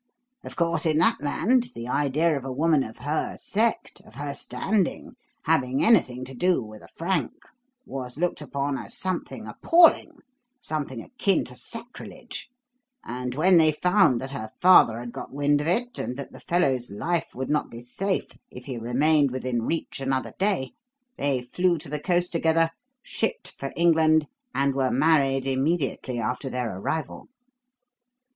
Of 0.43 0.55
course, 0.55 0.87
in 0.87 0.97
that 0.97 1.21
land, 1.21 1.73
the 1.75 1.87
idea 1.87 2.35
of 2.35 2.43
a 2.43 2.51
woman 2.51 2.81
of 2.81 2.97
her 2.97 3.37
sect, 3.39 4.01
of 4.03 4.15
her 4.15 4.33
standing, 4.33 5.11
having 5.43 5.83
anything 5.85 6.25
to 6.25 6.33
do 6.33 6.59
with 6.63 6.81
a 6.81 6.87
Frank 6.87 7.33
was 7.85 8.17
looked 8.17 8.41
upon 8.41 8.79
as 8.79 8.97
something 8.97 9.45
appalling, 9.45 10.13
something 10.59 11.03
akin 11.03 11.45
to 11.45 11.55
sacrilege; 11.55 12.49
and 13.03 13.35
when 13.35 13.57
they 13.57 13.71
found 13.71 14.19
that 14.21 14.31
her 14.31 14.49
father 14.59 14.97
had 14.97 15.11
got 15.11 15.31
wind 15.31 15.61
of 15.61 15.67
it 15.67 15.99
and 15.99 16.17
that 16.17 16.31
the 16.31 16.39
fellow's 16.39 16.89
life 16.89 17.35
would 17.35 17.51
not 17.51 17.69
be 17.69 17.79
safe 17.81 18.31
if 18.49 18.65
he 18.65 18.79
remained 18.79 19.29
within 19.29 19.61
reach 19.61 19.99
another 19.99 20.33
day, 20.39 20.73
they 21.19 21.43
flew 21.43 21.77
to 21.77 21.89
the 21.89 21.99
coast 21.99 22.31
together, 22.31 22.71
shipped 23.03 23.49
for 23.51 23.71
England, 23.75 24.25
and 24.55 24.73
were 24.73 24.89
married 24.89 25.45
immediately 25.45 26.17
after 26.17 26.49
their 26.49 26.75
arrival." 26.79 27.27